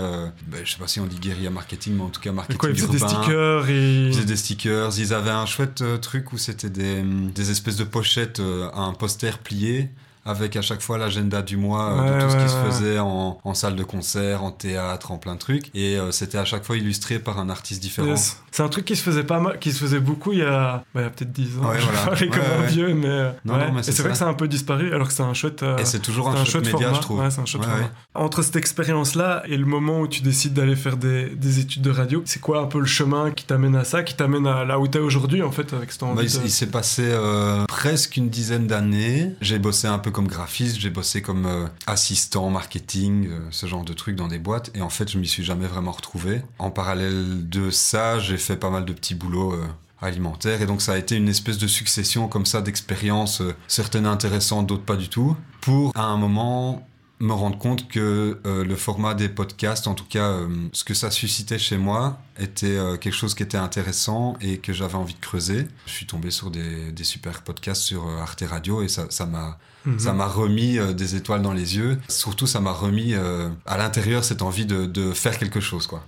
ben, 0.48 0.60
je 0.64 0.72
sais 0.74 0.78
pas 0.78 0.88
si 0.88 1.00
on 1.00 1.08
dit 1.08 1.18
guérilla 1.18 1.50
marketing, 1.50 1.96
mais 1.96 2.04
en 2.04 2.10
tout 2.10 2.22
cas 2.22 2.32
marketing 2.32 2.60
quoi, 2.60 2.70
il 2.70 2.76
faisait 2.76 2.88
des 2.88 3.00
stickers 3.00 3.70
et. 3.70 4.06
Ils 4.10 4.14
faisaient 4.14 4.26
des 4.26 4.36
stickers, 4.38 5.00
ils 5.00 5.14
avaient 5.16 5.32
un 5.32 5.48
chouette 5.48 5.84
truc 6.02 6.34
où 6.34 6.38
c'était 6.38 6.70
des, 6.70 7.02
des 7.02 7.50
espèces 7.50 7.78
de 7.78 7.84
pochettes, 7.84 8.40
un 8.76 8.94
poster 9.12 9.40
plié 9.40 9.90
avec 10.26 10.56
à 10.56 10.62
chaque 10.62 10.82
fois 10.82 10.98
l'agenda 10.98 11.42
du 11.42 11.58
mois 11.58 11.92
euh, 11.94 12.02
Ouais, 12.02 12.16
de 12.18 12.22
tout 12.26 12.30
ce 12.32 12.36
ouais, 12.38 12.44
qui 12.44 12.50
se 12.50 12.56
faisait 12.58 13.00
en, 13.00 13.40
en 13.44 13.54
salle 13.54 13.76
de 13.76 13.84
concert, 13.84 14.44
en 14.44 14.52
théâtre, 14.52 15.12
en 15.12 15.18
plein 15.18 15.34
de 15.36 15.40
trucs. 15.40 15.72
Et 15.76 15.98
euh, 15.98 16.12
c'était 16.12 16.38
à 16.38 16.46
chaque 16.46 16.64
fois 16.64 16.78
illustré 16.78 17.20
par 17.20 17.40
un 17.40 17.50
artiste 17.50 17.82
différent. 17.82 18.08
Yes. 18.08 18.38
C'est 18.52 18.64
un 18.64 18.70
truc 18.70 18.86
qui 18.86 18.96
se 18.96 19.04
faisait 19.04 19.24
pas 19.24 19.40
mal, 19.40 19.60
qui 19.60 19.72
se 19.72 19.80
faisait 19.80 20.00
beaucoup 20.00 20.34
il 20.34 20.40
y 20.40 20.44
a, 20.44 20.84
bah, 20.94 21.02
il 21.02 21.02
y 21.02 21.06
a 21.06 21.10
peut-être 21.10 21.32
10 21.32 21.58
ans. 21.60 21.72
Je 22.14 22.26
comme 22.26 22.40
un 22.60 22.66
vieux, 22.68 22.94
mais. 22.94 23.08
euh, 23.08 23.32
Non, 23.46 23.58
non, 23.58 23.72
mais 23.74 23.84
c'est 23.84 23.92
vrai 23.94 24.04
ça. 24.04 24.10
que 24.10 24.18
c'est 24.18 24.24
un 24.26 24.34
peu 24.34 24.48
disparu, 24.48 24.94
alors 24.94 25.08
que 25.08 25.14
c'est 25.14 25.24
un 25.24 25.34
chouette. 25.34 25.64
euh, 25.64 25.78
Et 25.78 25.86
c'est 25.86 26.00
toujours 26.00 26.30
un, 26.30 26.34
un 26.34 26.46
chouette 26.46 26.66
chouette 26.66 26.74
média, 26.74 26.80
format. 26.88 26.96
je 26.98 27.02
trouve. 27.02 27.22
Un 27.22 27.46
chouette. 27.46 27.62
Entre 28.14 28.42
cette 28.42 28.56
expérience-là 28.58 29.44
et 29.48 29.58
le 29.58 29.66
moment 29.66 30.02
où 30.02 30.08
tu 30.08 30.22
décides 30.22 30.54
d'aller 30.54 30.76
faire 30.76 30.98
des, 30.98 31.30
des 31.30 31.60
études 31.60 31.82
de 31.82 31.92
radio, 31.92 32.22
c'est 32.26 32.42
quoi 32.42 32.62
un 32.62 32.66
peu 32.66 32.80
le 32.80 32.86
chemin 32.86 33.32
qui 33.32 33.46
t'amène 33.46 33.76
à 33.76 33.84
ça, 33.86 34.04
qui 34.04 34.16
t'amène 34.16 34.46
à 34.48 34.66
là 34.66 34.80
où 34.80 34.88
t'es 34.88 35.00
aujourd'hui, 35.00 35.42
en 35.44 35.52
fait, 35.52 35.74
avec 35.74 35.92
cette 35.92 36.04
envie 36.04 36.16
Bah, 36.16 36.24
il 36.24 36.32
de- 36.40 36.46
il 36.46 36.52
s'est 36.52 36.68
passé 36.68 37.04
euh, 37.06 37.64
presque 37.68 38.18
une 38.18 38.30
dizaine 38.30 38.68
d'années. 38.68 39.32
J'ai 39.42 39.60
bossé 39.60 39.88
un 39.88 39.98
peu 40.00 40.11
comme 40.12 40.28
graphiste, 40.28 40.80
j'ai 40.80 40.90
bossé 40.90 41.22
comme 41.22 41.46
euh, 41.46 41.68
assistant 41.88 42.50
marketing, 42.50 43.28
euh, 43.28 43.40
ce 43.52 43.66
genre 43.66 43.84
de 43.84 43.94
trucs 43.94 44.16
dans 44.16 44.28
des 44.28 44.40
boîtes. 44.40 44.72
Et 44.76 44.82
en 44.82 44.90
fait, 44.90 45.10
je 45.10 45.18
m'y 45.18 45.28
suis 45.28 45.44
jamais 45.44 45.68
vraiment 45.68 45.92
retrouvé. 45.92 46.42
En 46.60 46.72
parallèle 46.72 47.48
de 47.50 47.70
ça, 47.70 48.20
j'ai 48.20 48.38
fait 48.38 48.58
pas 48.58 48.70
mal 48.70 48.86
de 48.86 48.94
petits 48.94 49.16
boulots. 49.16 49.54
euh, 49.54 49.66
alimentaires 50.04 50.64
et 50.64 50.66
donc 50.66 50.82
ça 50.82 50.94
a 50.94 50.98
été 50.98 51.16
une 51.16 51.30
espèce 51.30 51.60
de 51.60 51.68
succession 51.68 52.28
comme 52.28 52.48
ça 52.48 52.64
d'expériences 52.64 53.44
certaines 53.68 54.08
intéressantes 54.08 54.66
d'autres 54.66 54.84
pas 54.84 54.96
du 54.96 55.10
tout 55.10 55.38
pour 55.62 55.92
à 55.96 56.06
un 56.06 56.18
moment 56.18 56.88
me 57.22 57.34
rendre 57.34 57.58
compte 57.58 57.88
que 57.88 58.40
euh, 58.46 58.66
le 58.66 58.76
format 58.76 59.14
des 59.14 59.30
podcasts, 59.30 59.88
en 59.88 59.94
tout 59.94 60.06
cas 60.10 60.30
euh, 60.32 60.48
ce 60.74 60.84
que 60.84 60.94
ça 60.94 61.12
suscitait 61.12 61.60
chez 61.60 61.78
moi, 61.78 62.20
était 62.40 62.66
euh, 62.78 62.98
quelque 62.98 63.14
chose 63.14 63.36
qui 63.36 63.44
était 63.44 63.58
intéressant 63.58 64.36
et 64.42 64.58
que 64.58 64.74
j'avais 64.74 64.96
envie 64.96 65.14
de 65.14 65.20
creuser. 65.20 65.68
Je 65.86 65.92
suis 65.92 66.08
tombé 66.08 66.32
sur 66.32 66.50
des, 66.52 66.92
des 66.92 67.04
super 67.04 67.44
podcasts 67.44 67.84
sur 67.84 68.08
Arte 68.20 68.44
Radio 68.50 68.82
et 68.82 68.88
ça 68.88 69.06
ça 69.10 69.26
m'a 69.26 69.58
Mhm. 69.84 69.98
ça 69.98 70.14
m'a 70.14 70.28
remis 70.28 70.78
des 70.94 71.16
étoiles 71.16 71.42
dans 71.42 71.54
les 71.54 71.76
yeux. 71.76 71.98
Surtout, 72.08 72.46
ça 72.46 72.60
m'a 72.60 72.72
remis 72.72 73.16
à 73.16 73.78
l'intérieur 73.80 74.24
cette 74.24 74.44
envie 74.44 74.68
de, 74.68 74.86
de 74.86 75.12
faire 75.12 75.40
quelque 75.40 75.60
chose, 75.60 75.88
quoi. 75.88 76.06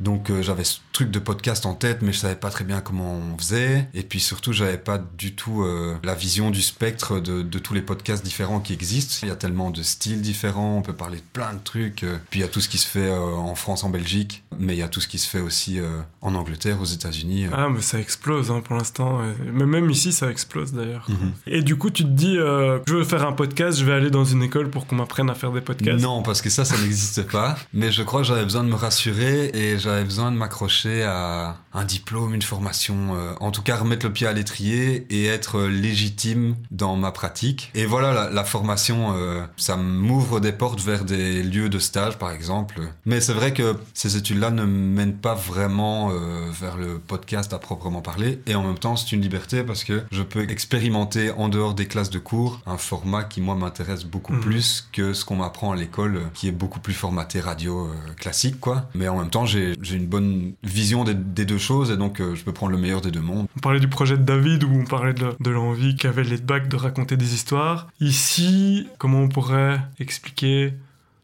Donc 0.00 0.30
euh, 0.30 0.42
j'avais 0.42 0.64
ce 0.64 0.78
truc 0.92 1.10
de 1.10 1.18
podcast 1.18 1.66
en 1.66 1.74
tête, 1.74 2.02
mais 2.02 2.12
je 2.12 2.18
savais 2.18 2.34
pas 2.36 2.50
très 2.50 2.64
bien 2.64 2.80
comment 2.80 3.14
on 3.34 3.38
faisait. 3.38 3.88
Et 3.94 4.02
puis 4.02 4.20
surtout, 4.20 4.52
j'avais 4.52 4.78
pas 4.78 5.02
du 5.18 5.34
tout 5.34 5.62
euh, 5.62 5.96
la 6.02 6.14
vision 6.14 6.50
du 6.50 6.62
spectre 6.62 7.20
de, 7.20 7.42
de 7.42 7.58
tous 7.58 7.74
les 7.74 7.82
podcasts 7.82 8.24
différents 8.24 8.60
qui 8.60 8.72
existent. 8.72 9.16
Il 9.22 9.28
y 9.28 9.32
a 9.32 9.36
tellement 9.36 9.70
de 9.70 9.82
styles 9.82 10.20
différents, 10.20 10.76
on 10.78 10.82
peut 10.82 10.92
parler 10.92 11.18
de 11.18 11.22
plein 11.32 11.52
de 11.54 11.58
trucs. 11.62 12.02
euh. 12.04 12.18
Puis 12.30 12.40
il 12.40 12.42
y 12.42 12.46
a 12.46 12.48
tout 12.48 12.60
ce 12.60 12.68
qui 12.68 12.78
se 12.78 12.86
fait 12.86 13.08
euh, 13.08 13.18
en 13.18 13.54
France, 13.54 13.84
en 13.84 13.90
Belgique, 13.90 14.42
mais 14.58 14.74
il 14.74 14.78
y 14.78 14.82
a 14.82 14.88
tout 14.88 15.00
ce 15.00 15.08
qui 15.08 15.18
se 15.18 15.28
fait 15.28 15.40
aussi 15.40 15.78
en 16.20 16.34
Angleterre, 16.34 16.80
aux 16.80 16.84
États-Unis. 16.84 17.46
Ah, 17.52 17.68
mais 17.70 17.80
ça 17.80 17.98
explose 17.98 18.50
hein, 18.50 18.60
pour 18.64 18.76
l'instant. 18.76 19.20
Mais 19.52 19.66
même 19.66 19.90
ici, 19.90 20.12
ça 20.12 20.30
explose 20.30 20.72
d'ailleurs. 20.72 21.06
Mhm. 21.08 21.32
Et 21.46 21.62
du 21.62 21.76
coup, 21.76 21.90
tu 21.90 22.04
te 22.04 22.08
dis, 22.08 22.34
je 22.36 22.92
veux 22.94 23.04
faire 23.04 23.26
un 23.26 23.32
podcast, 23.32 23.78
je 23.78 23.84
vais 23.84 23.92
aller 23.92 24.10
dans 24.10 24.24
une 24.24 24.42
école 24.42 24.70
pour 24.70 24.86
qu'on 24.86 24.96
m'apprenne 24.96 25.30
à 25.30 25.34
faire 25.34 25.52
des 25.52 25.60
podcasts. 25.60 26.02
Non, 26.02 26.22
parce 26.22 26.42
que 26.42 26.50
ça, 26.50 26.64
ça 26.64 26.76
n'existe 26.78 27.22
pas. 27.30 27.56
Mais 27.72 27.90
je 27.92 28.02
crois 28.02 28.20
que 28.20 28.26
j'avais 28.26 28.44
besoin 28.44 28.64
de 28.64 28.68
me 28.68 28.74
rassurer 28.74 29.39
et 29.54 29.78
j'avais 29.78 30.04
besoin 30.04 30.30
de 30.32 30.36
m'accrocher 30.36 31.02
à 31.04 31.56
un 31.72 31.84
diplôme, 31.84 32.34
une 32.34 32.42
formation, 32.42 33.14
euh, 33.14 33.32
en 33.40 33.50
tout 33.52 33.62
cas 33.62 33.76
remettre 33.76 34.04
le 34.06 34.12
pied 34.12 34.26
à 34.26 34.32
l'étrier 34.32 35.06
et 35.10 35.26
être 35.26 35.62
légitime 35.62 36.56
dans 36.70 36.96
ma 36.96 37.12
pratique. 37.12 37.70
Et 37.74 37.86
voilà, 37.86 38.12
la, 38.12 38.30
la 38.30 38.44
formation, 38.44 39.14
euh, 39.16 39.42
ça 39.56 39.76
m'ouvre 39.76 40.40
des 40.40 40.52
portes 40.52 40.80
vers 40.80 41.04
des 41.04 41.42
lieux 41.42 41.68
de 41.68 41.78
stage, 41.78 42.18
par 42.18 42.32
exemple. 42.32 42.80
Mais 43.06 43.20
c'est 43.20 43.32
vrai 43.32 43.52
que 43.54 43.76
ces 43.94 44.16
études-là 44.16 44.50
ne 44.50 44.64
mènent 44.64 45.16
pas 45.16 45.34
vraiment 45.34 46.10
euh, 46.10 46.50
vers 46.52 46.76
le 46.76 46.98
podcast 46.98 47.52
à 47.52 47.58
proprement 47.58 48.00
parler. 48.02 48.40
Et 48.46 48.54
en 48.54 48.62
même 48.64 48.78
temps, 48.78 48.96
c'est 48.96 49.12
une 49.12 49.22
liberté 49.22 49.62
parce 49.62 49.84
que 49.84 50.02
je 50.10 50.22
peux 50.22 50.48
expérimenter 50.50 51.30
en 51.32 51.48
dehors 51.48 51.74
des 51.74 51.86
classes 51.86 52.10
de 52.10 52.18
cours 52.18 52.60
un 52.66 52.76
format 52.78 53.24
qui, 53.24 53.40
moi, 53.40 53.54
m'intéresse 53.54 54.04
beaucoup 54.04 54.32
Mhm. 54.32 54.40
plus 54.40 54.88
que 54.92 55.12
ce 55.12 55.24
qu'on 55.24 55.36
m'apprend 55.36 55.72
à 55.72 55.76
l'école, 55.76 56.20
qui 56.34 56.48
est 56.48 56.52
beaucoup 56.52 56.80
plus 56.80 56.94
formaté 56.94 57.40
radio 57.40 57.88
classique, 58.18 58.60
quoi. 58.60 58.88
Mais 58.94 59.08
en 59.08 59.18
même 59.18 59.29
temps, 59.30 59.46
j'ai 59.46 59.74
une 59.92 60.06
bonne 60.06 60.52
vision 60.62 61.04
des, 61.04 61.14
des 61.14 61.44
deux 61.44 61.58
choses 61.58 61.90
et 61.90 61.96
donc 61.96 62.20
euh, 62.20 62.34
je 62.34 62.44
peux 62.44 62.52
prendre 62.52 62.72
le 62.72 62.78
meilleur 62.78 63.00
des 63.00 63.10
deux 63.10 63.20
mondes. 63.20 63.46
On 63.56 63.60
parlait 63.60 63.80
du 63.80 63.88
projet 63.88 64.16
de 64.16 64.22
David 64.22 64.64
où 64.64 64.70
on 64.72 64.84
parlait 64.84 65.14
de, 65.14 65.30
de 65.38 65.50
l'envie 65.50 65.96
qu'avait 65.96 66.24
Laidback 66.24 66.68
de 66.68 66.76
raconter 66.76 67.16
des 67.16 67.34
histoires. 67.34 67.88
Ici, 68.00 68.88
comment 68.98 69.20
on 69.20 69.28
pourrait 69.28 69.80
expliquer? 69.98 70.74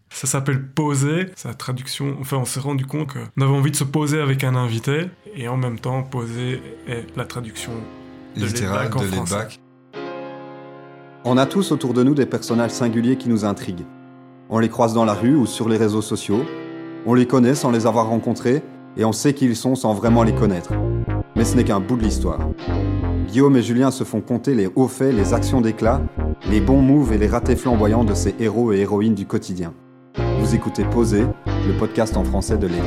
Ça 0.08 0.26
s'appelle 0.26 0.64
poser, 0.64 1.26
sa 1.34 1.52
traduction. 1.52 2.16
Enfin, 2.20 2.38
on 2.38 2.44
s'est 2.44 2.60
rendu 2.60 2.86
compte 2.86 3.12
qu'on 3.12 3.42
avait 3.42 3.52
envie 3.52 3.72
de 3.72 3.76
se 3.76 3.84
poser 3.84 4.20
avec 4.20 4.44
un 4.44 4.54
invité, 4.54 5.10
et 5.34 5.48
en 5.48 5.56
même 5.56 5.78
temps, 5.78 6.04
poser 6.04 6.62
est 6.88 7.04
la 7.16 7.24
traduction 7.24 7.72
de 8.36 8.46
Littéral 8.46 8.84
Laidback 8.84 8.96
en 8.96 9.02
de 9.02 9.06
français. 9.08 9.34
Laidback. 9.34 9.60
On 11.24 11.36
a 11.36 11.44
tous 11.44 11.72
autour 11.72 11.92
de 11.92 12.04
nous 12.04 12.14
des 12.14 12.24
personnages 12.24 12.70
singuliers 12.70 13.16
qui 13.18 13.28
nous 13.28 13.44
intriguent. 13.44 13.84
On 14.48 14.60
les 14.60 14.68
croise 14.68 14.94
dans 14.94 15.04
la 15.04 15.12
rue 15.12 15.34
ou 15.34 15.44
sur 15.44 15.68
les 15.68 15.76
réseaux 15.76 16.02
sociaux. 16.02 16.46
On 17.08 17.14
les 17.14 17.26
connaît 17.26 17.54
sans 17.54 17.70
les 17.70 17.86
avoir 17.86 18.08
rencontrés 18.08 18.62
et 18.96 19.04
on 19.04 19.12
sait 19.12 19.32
qui 19.32 19.44
ils 19.44 19.54
sont 19.54 19.76
sans 19.76 19.94
vraiment 19.94 20.24
les 20.24 20.34
connaître. 20.34 20.72
Mais 21.36 21.44
ce 21.44 21.54
n'est 21.54 21.62
qu'un 21.62 21.78
bout 21.78 21.96
de 21.96 22.02
l'histoire. 22.02 22.40
Guillaume 23.28 23.56
et 23.56 23.62
Julien 23.62 23.92
se 23.92 24.02
font 24.02 24.20
compter 24.20 24.56
les 24.56 24.68
hauts 24.74 24.88
faits, 24.88 25.14
les 25.14 25.32
actions 25.32 25.60
d'éclat, 25.60 26.02
les 26.50 26.60
bons 26.60 26.82
moves 26.82 27.12
et 27.12 27.18
les 27.18 27.28
ratés 27.28 27.54
flamboyants 27.54 28.02
de 28.02 28.14
ces 28.14 28.34
héros 28.40 28.72
et 28.72 28.78
héroïnes 28.78 29.14
du 29.14 29.24
quotidien. 29.24 29.72
Vous 30.40 30.56
écoutez 30.56 30.84
Poser, 30.84 31.26
le 31.46 31.78
podcast 31.78 32.16
en 32.16 32.24
français 32.24 32.58
de 32.58 32.66
Laid 32.66 32.82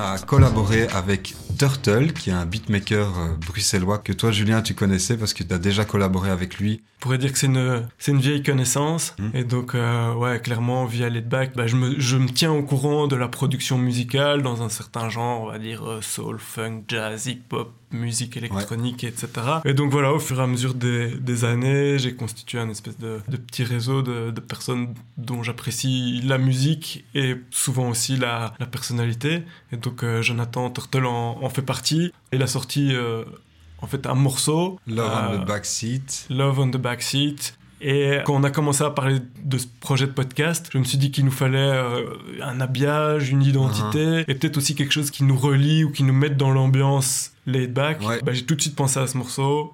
a 0.00 0.18
collaboré 0.18 0.88
avec 0.88 1.34
Turtle, 1.58 2.12
qui 2.12 2.30
est 2.30 2.32
un 2.32 2.46
beatmaker 2.46 3.06
euh, 3.18 3.36
bruxellois 3.46 3.98
que 3.98 4.12
toi, 4.12 4.30
Julien, 4.30 4.62
tu 4.62 4.74
connaissais 4.74 5.16
parce 5.16 5.34
que 5.34 5.42
tu 5.42 5.52
as 5.52 5.58
déjà 5.58 5.84
collaboré 5.84 6.30
avec 6.30 6.58
lui. 6.58 6.82
On 6.98 7.02
pourrait 7.02 7.18
dire 7.18 7.32
que 7.32 7.38
c'est 7.38 7.46
une, 7.46 7.86
c'est 7.98 8.12
une 8.12 8.20
vieille 8.20 8.42
connaissance. 8.42 9.14
Mm. 9.18 9.36
Et 9.36 9.44
donc, 9.44 9.74
euh, 9.74 10.14
ouais, 10.14 10.40
clairement, 10.40 10.86
via 10.86 11.08
Laidback, 11.08 11.54
bah, 11.54 11.66
je, 11.66 11.76
me, 11.76 11.98
je 11.98 12.16
me 12.16 12.28
tiens 12.28 12.52
au 12.52 12.62
courant 12.62 13.06
de 13.06 13.16
la 13.16 13.28
production 13.28 13.78
musicale 13.78 14.42
dans 14.42 14.62
un 14.62 14.68
certain 14.68 15.08
genre, 15.08 15.42
on 15.42 15.46
va 15.46 15.58
dire 15.58 15.88
euh, 15.88 16.00
soul, 16.00 16.38
funk, 16.38 16.84
jazz, 16.88 17.26
hip-hop, 17.26 17.72
musique 17.92 18.36
électronique, 18.36 19.04
etc. 19.04 19.28
Et 19.64 19.74
donc 19.74 19.90
voilà, 19.90 20.12
au 20.12 20.18
fur 20.18 20.38
et 20.38 20.42
à 20.42 20.46
mesure 20.46 20.74
des, 20.74 21.08
des 21.16 21.44
années, 21.44 21.98
j'ai 21.98 22.14
constitué 22.14 22.58
un 22.58 22.68
espèce 22.68 22.98
de, 22.98 23.20
de 23.28 23.36
petit 23.36 23.64
réseau 23.64 24.02
de, 24.02 24.30
de 24.30 24.40
personnes 24.40 24.94
dont 25.16 25.42
j'apprécie 25.42 26.20
la 26.22 26.38
musique 26.38 27.04
et 27.14 27.36
souvent 27.50 27.88
aussi 27.88 28.16
la, 28.16 28.54
la 28.58 28.66
personnalité. 28.66 29.42
Et 29.72 29.76
donc 29.76 30.02
euh, 30.02 30.22
Jonathan 30.22 30.70
Turtle 30.70 31.06
en, 31.06 31.42
en 31.42 31.50
fait 31.50 31.62
partie. 31.62 32.12
Il 32.32 32.42
a 32.42 32.46
sorti 32.46 32.94
euh, 32.94 33.24
en 33.78 33.86
fait 33.86 34.06
un 34.06 34.14
morceau. 34.14 34.78
Love 34.86 35.10
on 35.12 35.32
euh, 35.32 35.38
the 35.38 35.46
Backseat. 35.46 36.26
Love 36.30 36.58
on 36.58 36.70
the 36.70 36.76
Backseat. 36.76 37.54
Et 37.80 38.18
quand 38.26 38.34
on 38.34 38.44
a 38.44 38.50
commencé 38.50 38.84
à 38.84 38.90
parler 38.90 39.20
de 39.42 39.58
ce 39.58 39.66
projet 39.80 40.06
de 40.06 40.12
podcast, 40.12 40.68
je 40.72 40.78
me 40.78 40.84
suis 40.84 40.98
dit 40.98 41.10
qu'il 41.10 41.24
nous 41.24 41.30
fallait 41.30 41.58
euh, 41.58 42.04
un 42.42 42.60
habillage, 42.60 43.30
une 43.30 43.42
identité, 43.42 44.24
et 44.28 44.34
peut-être 44.34 44.58
aussi 44.58 44.74
quelque 44.74 44.92
chose 44.92 45.10
qui 45.10 45.24
nous 45.24 45.36
relie 45.36 45.84
ou 45.84 45.90
qui 45.90 46.02
nous 46.02 46.12
mette 46.12 46.36
dans 46.36 46.50
l'ambiance 46.50 47.32
laid 47.46 47.68
back. 47.68 48.00
Ouais. 48.06 48.20
Bah, 48.22 48.32
j'ai 48.32 48.44
tout 48.44 48.54
de 48.54 48.60
suite 48.60 48.76
pensé 48.76 48.98
à 49.00 49.06
ce 49.06 49.16
morceau. 49.16 49.72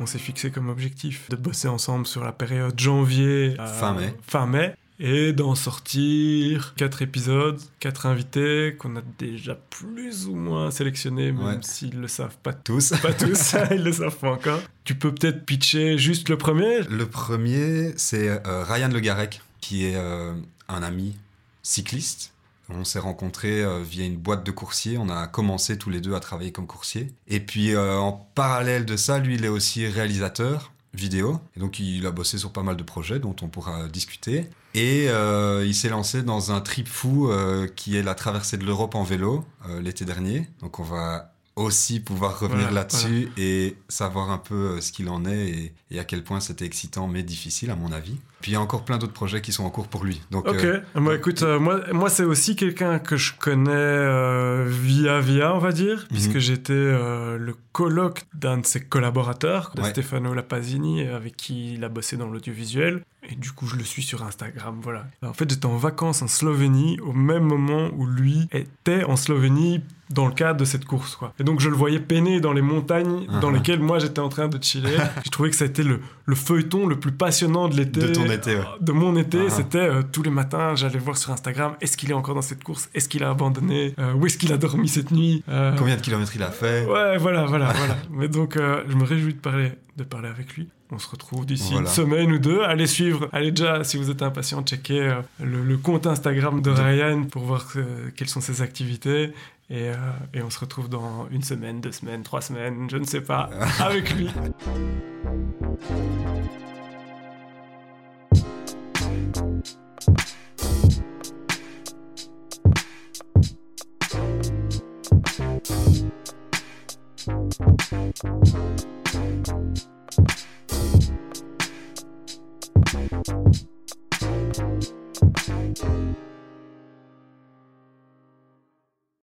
On 0.00 0.06
s'est 0.06 0.18
fixé 0.18 0.50
comme 0.50 0.68
objectif 0.68 1.28
de 1.30 1.36
bosser 1.36 1.68
ensemble 1.68 2.06
sur 2.06 2.22
la 2.22 2.32
période 2.32 2.78
janvier 2.78 3.54
à 3.58 3.66
Fin 3.66 3.94
mai. 3.94 4.14
fin 4.26 4.46
mai 4.46 4.74
et 5.00 5.32
d'en 5.32 5.54
sortir 5.54 6.74
quatre 6.76 7.02
épisodes, 7.02 7.60
quatre 7.80 8.06
invités 8.06 8.74
qu'on 8.78 8.96
a 8.96 9.00
déjà 9.18 9.54
plus 9.54 10.26
ou 10.26 10.34
moins 10.34 10.70
sélectionnés, 10.70 11.30
même 11.32 11.44
Ouais. 11.46 11.58
s'ils 11.62 12.00
le 12.00 12.08
savent 12.08 12.36
pas 12.42 12.52
Tous. 12.52 12.90
pas 13.00 13.12
tous, 13.12 13.54
ils 13.70 13.84
le 13.84 13.92
savent 13.92 14.16
pas 14.18 14.32
encore. 14.32 14.60
Tu 14.84 14.94
peux 14.96 15.14
peut-être 15.14 15.44
pitcher 15.46 15.98
juste 15.98 16.28
le 16.28 16.36
premier? 16.38 16.82
Le 16.90 17.06
premier, 17.06 17.92
c'est 17.96 18.28
euh, 18.46 18.64
Ryan 18.64 18.88
Le 18.88 19.00
Garec, 19.00 19.40
qui 19.60 19.84
est 19.84 19.96
euh, 19.96 20.34
un 20.68 20.82
ami 20.82 21.16
cycliste. 21.62 22.32
On 22.70 22.84
s'est 22.84 22.98
rencontrés 22.98 23.62
euh, 23.62 23.82
via 23.82 24.04
une 24.04 24.16
boîte 24.16 24.44
de 24.44 24.50
coursiers. 24.50 24.98
On 24.98 25.08
a 25.08 25.26
commencé 25.26 25.78
tous 25.78 25.90
les 25.90 26.00
deux 26.00 26.14
à 26.14 26.20
travailler 26.20 26.52
comme 26.52 26.66
coursier. 26.66 27.12
Et 27.28 27.40
puis, 27.40 27.74
en 27.76 28.12
parallèle 28.34 28.84
de 28.84 28.96
ça, 28.96 29.18
lui, 29.20 29.36
il 29.36 29.44
est 29.44 29.48
aussi 29.48 29.86
réalisateur 29.86 30.72
vidéo. 30.94 31.40
Et 31.56 31.60
donc, 31.60 31.78
il 31.78 32.04
a 32.06 32.10
bossé 32.10 32.38
sur 32.38 32.52
pas 32.52 32.62
mal 32.62 32.76
de 32.76 32.82
projets 32.82 33.18
dont 33.18 33.36
on 33.42 33.48
pourra 33.48 33.88
discuter. 33.88 34.46
Et 34.74 35.06
euh, 35.08 35.64
il 35.66 35.74
s'est 35.74 35.88
lancé 35.88 36.22
dans 36.22 36.52
un 36.52 36.60
trip 36.60 36.88
fou 36.88 37.30
euh, 37.30 37.66
qui 37.74 37.96
est 37.96 38.02
la 38.02 38.14
traversée 38.14 38.56
de 38.58 38.64
l'Europe 38.64 38.94
en 38.94 39.02
vélo 39.04 39.44
euh, 39.68 39.80
l'été 39.80 40.04
dernier. 40.04 40.48
Donc, 40.60 40.78
on 40.78 40.84
va 40.84 41.32
aussi 41.56 41.98
pouvoir 41.98 42.38
revenir 42.38 42.66
Voilà, 42.66 42.82
là-dessus 42.82 43.30
et 43.36 43.76
savoir 43.88 44.30
un 44.30 44.38
peu 44.38 44.80
ce 44.80 44.92
qu'il 44.92 45.08
en 45.08 45.24
est 45.24 45.48
et, 45.48 45.74
et 45.90 45.98
à 45.98 46.04
quel 46.04 46.22
point 46.22 46.38
c'était 46.38 46.64
excitant 46.64 47.08
mais 47.08 47.24
difficile 47.24 47.70
à 47.72 47.74
mon 47.74 47.90
avis. 47.90 48.16
Puis 48.42 48.52
il 48.52 48.54
y 48.54 48.56
a 48.56 48.60
encore 48.60 48.84
plein 48.84 48.96
d'autres 48.96 49.12
projets 49.12 49.40
qui 49.40 49.50
sont 49.50 49.64
en 49.64 49.70
cours 49.70 49.88
pour 49.88 50.04
lui. 50.04 50.20
Donc 50.30 50.46
Ok. 50.46 50.62
euh, 50.62 50.80
Bah, 50.94 51.16
écoute, 51.16 51.42
euh, 51.42 51.58
moi, 51.58 51.80
moi 51.92 52.10
c'est 52.10 52.22
aussi 52.22 52.54
quelqu'un 52.54 53.00
que 53.00 53.16
je 53.16 53.32
connais 53.36 53.72
euh, 53.72 54.66
via 54.68 55.18
via, 55.20 55.52
on 55.52 55.58
va 55.58 55.72
dire, 55.72 56.06
puisque 56.08 56.34
Mhm. 56.34 56.38
j'étais 56.40 56.72
euh, 56.74 57.36
le 57.38 57.56
coloc 57.82 58.24
d'un 58.34 58.58
de 58.58 58.66
ses 58.66 58.80
collaborateurs, 58.80 59.70
de 59.76 59.82
Ouais. 59.82 59.90
Stefano 59.90 60.34
Lapasini, 60.34 61.02
avec 61.02 61.36
qui 61.36 61.74
il 61.74 61.84
a 61.84 61.88
bossé 61.88 62.16
dans 62.16 62.26
l'audiovisuel. 62.28 63.02
Et 63.30 63.36
du 63.36 63.52
coup, 63.52 63.66
je 63.66 63.76
le 63.76 63.84
suis 63.84 64.02
sur 64.02 64.24
Instagram, 64.24 64.80
voilà. 64.82 65.04
En 65.24 65.32
fait, 65.32 65.48
j'étais 65.48 65.66
en 65.66 65.76
vacances 65.76 66.22
en 66.22 66.28
Slovénie 66.28 66.98
au 67.00 67.12
même 67.12 67.42
moment 67.44 67.88
où 67.96 68.06
lui 68.06 68.48
était 68.52 69.04
en 69.04 69.14
Slovénie 69.16 69.80
dans 70.10 70.26
le 70.26 70.32
cadre 70.32 70.58
de 70.58 70.64
cette 70.64 70.86
course, 70.86 71.16
quoi. 71.16 71.34
Et 71.38 71.44
donc, 71.44 71.60
je 71.60 71.68
le 71.68 71.76
voyais 71.76 72.00
peiner 72.00 72.40
dans 72.40 72.54
les 72.54 72.62
montagnes 72.62 73.26
dans 73.42 73.48
Mhm. 73.50 73.56
lesquelles 73.56 73.80
moi 73.80 73.98
j'étais 73.98 74.20
en 74.20 74.30
train 74.30 74.48
de 74.48 74.62
chiller. 74.62 74.96
J'ai 75.24 75.30
trouvé 75.30 75.50
que 75.50 75.56
ça 75.56 75.64
a 75.64 75.66
été 75.66 75.82
le, 75.82 76.00
le 76.24 76.34
feuilleton 76.34 76.86
le 76.86 76.98
plus 76.98 77.12
passionnant 77.12 77.68
de 77.68 77.76
l'été. 77.76 78.00
De 78.00 78.06
ton 78.14 78.24
été, 78.30 78.54
ouais. 78.56 78.64
De 78.80 78.92
mon 78.92 79.14
été, 79.16 79.38
Ah. 79.48 79.50
c'était 79.50 79.78
euh, 79.78 80.02
tous 80.10 80.22
les 80.22 80.30
matins, 80.30 80.74
j'allais 80.76 80.98
voir 80.98 81.18
sur 81.18 81.30
Instagram, 81.32 81.74
est-ce 81.82 81.96
qu'il 81.98 82.10
est 82.10 82.14
encore 82.14 82.34
dans 82.36 82.40
cette 82.42 82.64
course? 82.64 82.88
Est-ce 82.94 83.06
qu'il 83.10 83.22
a 83.22 83.28
abandonné? 83.30 83.94
Euh, 83.98 84.14
Où 84.14 84.24
est-ce 84.24 84.38
qu'il 84.38 84.50
a 84.52 84.56
dormi 84.56 84.88
cette 84.88 85.10
nuit? 85.10 85.42
Euh, 85.50 85.74
combien 85.76 85.96
de 85.96 86.00
kilomètres 86.00 86.32
il 86.36 86.42
a 86.42 86.50
fait? 86.52 86.86
Ouais, 86.86 87.18
voilà, 87.18 87.44
voilà, 87.44 87.67
voilà. 87.76 87.96
Mais 88.10 88.28
donc, 88.28 88.56
euh, 88.56 88.82
je 88.88 88.94
me 88.96 89.04
réjouis 89.04 89.34
de 89.34 89.38
parler, 89.40 89.72
de 89.96 90.04
parler 90.04 90.28
avec 90.28 90.54
lui. 90.56 90.68
On 90.90 90.98
se 90.98 91.08
retrouve 91.10 91.44
d'ici 91.44 91.72
Voilà. 91.72 91.88
une 91.88 91.92
semaine 91.94 92.32
ou 92.32 92.38
deux. 92.38 92.62
Allez 92.62 92.86
suivre, 92.86 93.28
allez 93.32 93.50
déjà, 93.52 93.84
si 93.84 93.96
vous 93.98 94.10
êtes 94.10 94.22
impatient, 94.22 94.62
checker 94.62 95.00
euh, 95.00 95.20
le, 95.42 95.62
le 95.62 95.76
compte 95.76 96.06
Instagram 96.06 96.62
de 96.62 96.70
Ryan 96.70 97.24
pour 97.24 97.42
voir 97.42 97.66
euh, 97.76 98.10
quelles 98.16 98.28
sont 98.28 98.40
ses 98.40 98.62
activités. 98.62 99.32
Et, 99.70 99.90
et 100.32 100.40
on 100.42 100.48
se 100.48 100.58
retrouve 100.60 100.88
dans 100.88 101.28
une 101.30 101.42
semaine, 101.42 101.82
deux 101.82 101.92
semaines, 101.92 102.22
trois 102.22 102.40
semaines, 102.40 102.88
je 102.90 102.96
ne 102.96 103.04
sais 103.04 103.20
pas, 103.20 103.50
avec 103.80 104.14
lui. 104.14 104.30